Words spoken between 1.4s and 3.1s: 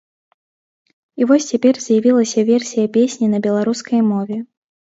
цяпер з'явілася версія